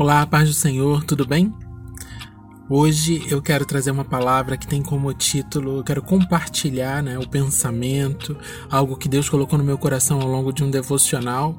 [0.00, 1.52] Olá, paz do Senhor, tudo bem?
[2.70, 7.28] Hoje eu quero trazer uma palavra que tem como título, eu quero compartilhar né, o
[7.28, 8.34] pensamento,
[8.70, 11.54] algo que Deus colocou no meu coração ao longo de um devocional,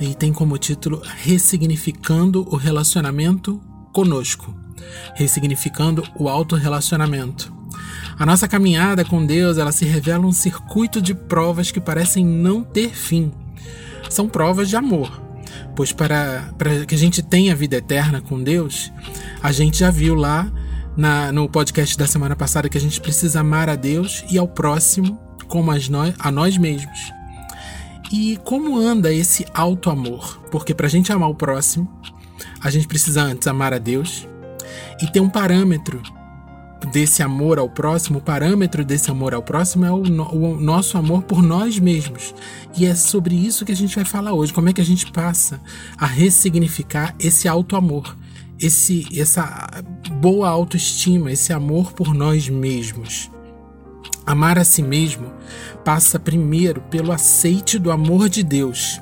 [0.00, 3.60] e tem como título Ressignificando o Relacionamento
[3.92, 4.54] Conosco.
[5.14, 7.52] Ressignificando o autorrelacionamento.
[8.18, 12.64] A nossa caminhada com Deus, ela se revela um circuito de provas que parecem não
[12.64, 13.30] ter fim.
[14.08, 15.23] São provas de amor
[15.76, 18.92] Pois para, para que a gente tenha vida eterna com Deus,
[19.42, 20.50] a gente já viu lá
[20.96, 24.46] na, no podcast da semana passada que a gente precisa amar a Deus e ao
[24.46, 27.12] próximo como as nós, a nós mesmos.
[28.12, 30.40] E como anda esse alto amor?
[30.50, 31.90] Porque para a gente amar o próximo,
[32.60, 34.28] a gente precisa antes amar a Deus
[35.02, 36.00] e ter um parâmetro
[36.92, 41.22] desse amor ao próximo, o parâmetro desse amor ao próximo é o, o, nosso amor
[41.22, 42.34] por nós mesmos.
[42.76, 44.52] E é sobre isso que a gente vai falar hoje.
[44.52, 45.60] Como é que a gente passa
[45.96, 48.16] a ressignificar esse alto amor,
[48.58, 49.68] esse, essa
[50.20, 53.30] boa autoestima, esse amor por nós mesmos.
[54.26, 55.32] Amar a si mesmo
[55.84, 59.00] passa primeiro pelo aceite do amor de Deus.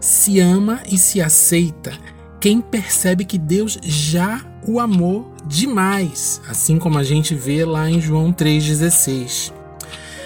[0.00, 1.92] Se ama e se aceita
[2.40, 8.00] quem percebe que Deus já o amou demais, assim como a gente vê lá em
[8.00, 9.61] João 3,16.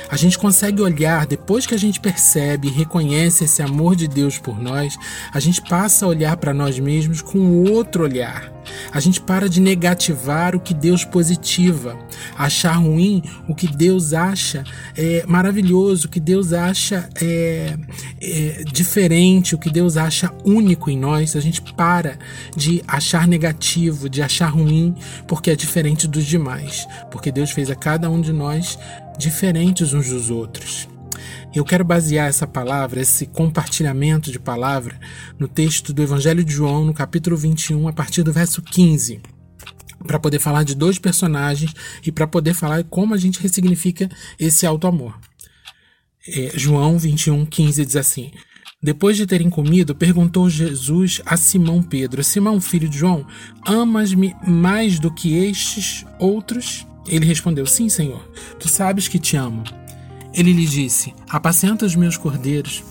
[0.09, 4.39] A gente consegue olhar, depois que a gente percebe e reconhece esse amor de Deus
[4.39, 4.97] por nós,
[5.33, 8.57] a gente passa a olhar para nós mesmos com outro olhar.
[8.93, 11.99] A gente para de negativar o que Deus positiva,
[12.37, 14.65] achar ruim o que Deus acha
[14.97, 17.77] é, maravilhoso, o que Deus acha é,
[18.21, 21.37] é, diferente, o que Deus acha único em nós.
[21.37, 22.19] A gente para
[22.57, 24.95] de achar negativo, de achar ruim,
[25.27, 26.87] porque é diferente dos demais.
[27.11, 28.79] Porque Deus fez a cada um de nós
[29.19, 30.89] diferentes uns dos outros.
[31.55, 35.01] Eu quero basear essa palavra, esse compartilhamento de palavra,
[35.39, 39.23] no texto do Evangelho de João, no capítulo 21, a partir do verso 15
[40.07, 44.09] para poder falar de dois personagens e para poder falar como a gente ressignifica
[44.39, 45.19] esse alto amor.
[46.29, 48.31] É, João 21, 15 diz assim:
[48.83, 53.27] Depois de terem comido, perguntou Jesus a Simão Pedro: Simão, filho de João,
[53.67, 56.87] amas-me mais do que estes outros?
[57.09, 58.23] Ele respondeu: Sim, Senhor,
[58.59, 59.65] tu sabes que te amo.
[60.33, 62.83] Ele lhe disse: Apacenta os meus cordeiros.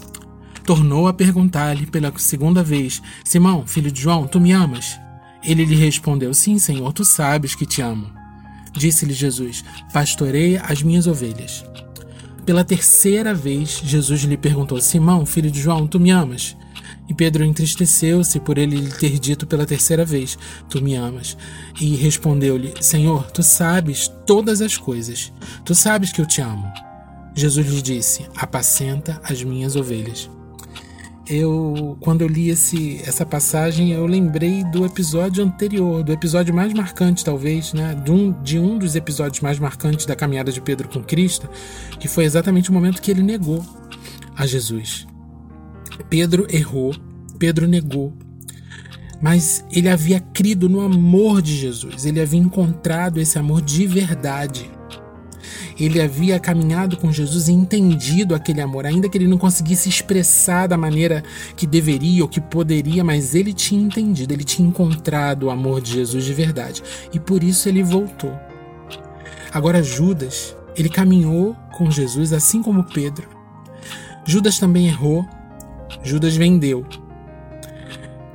[0.66, 5.00] Tornou a perguntar-lhe pela segunda vez: Simão, filho de João, tu me amas?
[5.44, 8.10] Ele lhe respondeu: Sim, Senhor, tu sabes que te amo.
[8.74, 11.64] Disse-lhe Jesus: Pastorei as minhas ovelhas.
[12.46, 16.56] Pela terceira vez, Jesus lhe perguntou: Simão, filho de João, tu me amas?
[17.08, 20.38] E Pedro entristeceu-se por ele lhe ter dito pela terceira vez:
[20.70, 21.38] Tu me amas.
[21.80, 25.32] E respondeu-lhe: Senhor, tu sabes todas as coisas.
[25.64, 26.72] Tu sabes que eu te amo.
[27.36, 30.30] Jesus lhe disse: Apacenta as minhas ovelhas.
[31.28, 36.72] Eu, quando eu li esse, essa passagem, eu lembrei do episódio anterior, do episódio mais
[36.72, 37.96] marcante, talvez, né?
[37.96, 41.50] De um, de um dos episódios mais marcantes da caminhada de Pedro com Cristo,
[42.00, 43.66] que foi exatamente o momento que ele negou
[44.36, 45.08] a Jesus.
[46.10, 46.94] Pedro errou,
[47.38, 48.14] Pedro negou,
[49.22, 54.76] mas ele havia crido no amor de Jesus, ele havia encontrado esse amor de verdade
[55.80, 60.68] ele havia caminhado com Jesus e entendido aquele amor, ainda que ele não conseguisse expressar
[60.68, 61.24] da maneira
[61.56, 65.94] que deveria ou que poderia, mas ele tinha entendido, ele tinha encontrado o amor de
[65.94, 66.82] Jesus de verdade
[67.14, 68.34] e por isso ele voltou.
[69.52, 73.28] Agora, Judas, ele caminhou com Jesus assim como Pedro.
[74.26, 75.26] Judas também errou,
[76.04, 76.86] Judas vendeu,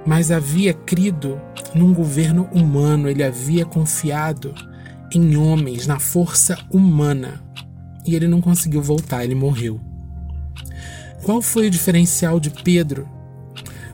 [0.07, 1.41] mas havia crido
[1.75, 4.55] num governo humano, ele havia confiado
[5.13, 7.43] em homens, na força humana.
[8.07, 9.81] E ele não conseguiu voltar, ele morreu.
[11.23, 13.09] Qual foi o diferencial de Pedro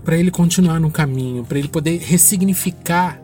[0.04, 3.20] para ele continuar no caminho, para ele poder ressignificar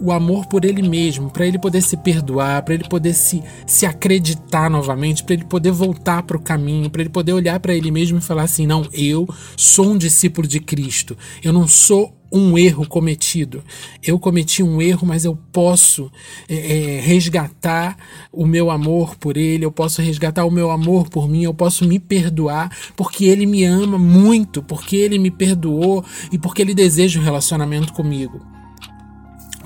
[0.00, 3.86] o amor por ele mesmo, para ele poder se perdoar, para ele poder se, se
[3.86, 7.90] acreditar novamente, para ele poder voltar para o caminho, para ele poder olhar para ele
[7.90, 12.58] mesmo e falar assim: não, eu sou um discípulo de Cristo, eu não sou um
[12.58, 13.62] erro cometido.
[14.02, 16.10] Eu cometi um erro, mas eu posso
[16.48, 17.96] é, resgatar
[18.32, 21.86] o meu amor por ele, eu posso resgatar o meu amor por mim, eu posso
[21.86, 27.20] me perdoar, porque ele me ama muito, porque ele me perdoou e porque ele deseja
[27.20, 28.55] um relacionamento comigo.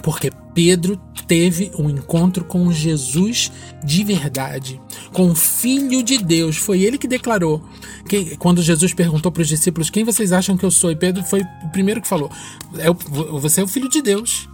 [0.03, 3.53] Porque Pedro teve um encontro com Jesus
[3.85, 4.81] de verdade,
[5.13, 6.57] com o Filho de Deus.
[6.57, 7.63] Foi ele que declarou.
[8.09, 10.91] Que, quando Jesus perguntou para os discípulos: Quem vocês acham que eu sou?
[10.91, 12.31] E Pedro foi o primeiro que falou:
[12.79, 12.93] é
[13.41, 14.49] Você é o Filho de Deus.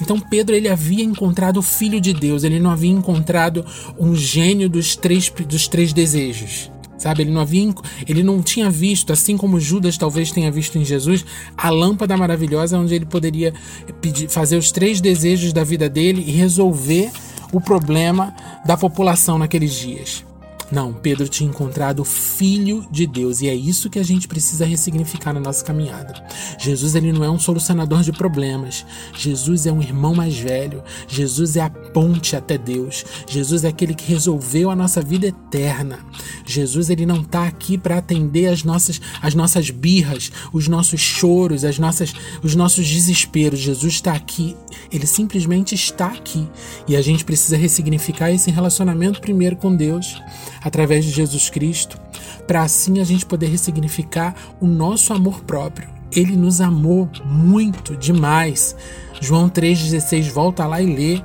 [0.00, 3.64] Então Pedro ele havia encontrado o Filho de Deus, ele não havia encontrado
[3.98, 6.70] um gênio dos três, dos três desejos.
[6.98, 7.72] Sabe, ele não havia,
[8.06, 11.24] ele não tinha visto, assim como Judas talvez tenha visto em Jesus,
[11.56, 13.54] a lâmpada maravilhosa onde ele poderia
[14.00, 17.10] pedir, fazer os três desejos da vida dele e resolver
[17.52, 18.34] o problema
[18.66, 20.27] da população naqueles dias.
[20.70, 24.66] Não, Pedro tinha encontrado o Filho de Deus e é isso que a gente precisa
[24.66, 26.22] ressignificar na nossa caminhada.
[26.58, 28.84] Jesus ele não é um solucionador de problemas.
[29.14, 30.82] Jesus é um irmão mais velho.
[31.08, 33.04] Jesus é a ponte até Deus.
[33.26, 36.00] Jesus é aquele que resolveu a nossa vida eterna.
[36.44, 41.64] Jesus ele não está aqui para atender as nossas as nossas birras, os nossos choros,
[41.64, 42.12] as nossas
[42.42, 43.58] os nossos desesperos.
[43.58, 44.54] Jesus está aqui.
[44.92, 46.46] Ele simplesmente está aqui
[46.86, 50.20] e a gente precisa ressignificar esse relacionamento primeiro com Deus
[50.68, 51.98] através de Jesus Cristo,
[52.46, 55.88] para assim a gente poder ressignificar o nosso amor próprio.
[56.10, 58.74] Ele nos amou muito, demais.
[59.20, 61.22] João 3,16, volta lá e lê.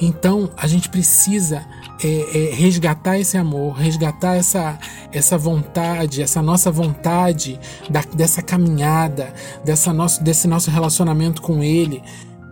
[0.00, 1.64] Então a gente precisa
[2.02, 4.78] é, é, resgatar esse amor, resgatar essa,
[5.12, 9.32] essa vontade, essa nossa vontade da, dessa caminhada,
[9.64, 12.02] dessa nosso, desse nosso relacionamento com Ele,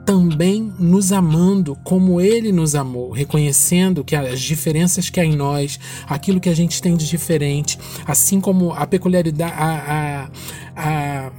[0.05, 5.79] também nos amando como Ele nos amou, reconhecendo que as diferenças que há em nós,
[6.07, 10.29] aquilo que a gente tem de diferente, assim como a peculiaridade, a,
[10.77, 11.33] a,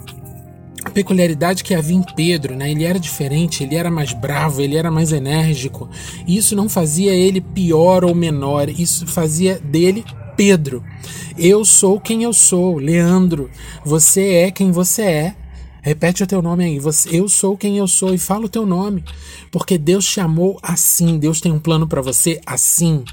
[0.86, 2.72] a peculiaridade que havia em Pedro, né?
[2.72, 5.90] Ele era diferente, ele era mais bravo, ele era mais enérgico.
[6.28, 10.04] Isso não fazia ele pior ou menor, isso fazia dele
[10.36, 10.84] Pedro.
[11.38, 13.50] Eu sou quem eu sou, Leandro.
[13.84, 15.36] Você é quem você é.
[15.86, 16.80] Repete o teu nome aí.
[16.80, 19.04] Você, eu sou quem eu sou e fala o teu nome.
[19.52, 21.20] Porque Deus te amou assim.
[21.20, 23.04] Deus tem um plano para você assim.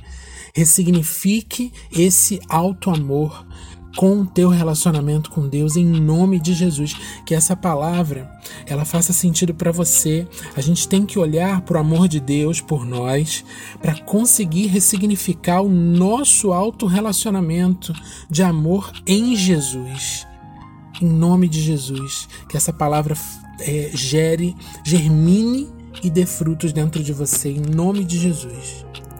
[0.54, 3.46] Ressignifique esse alto amor
[3.94, 6.96] com o teu relacionamento com Deus em nome de Jesus,
[7.26, 8.32] que essa palavra
[8.64, 10.26] ela faça sentido para você.
[10.56, 13.44] A gente tem que olhar para o amor de Deus por nós
[13.82, 17.92] para conseguir ressignificar o nosso alto relacionamento
[18.30, 20.26] de amor em Jesus
[21.04, 22.28] em nome de Jesus.
[22.48, 23.16] Que essa palavra
[23.60, 25.68] é, gere, germine
[26.02, 28.84] e dê frutos dentro de você, em nome de Jesus.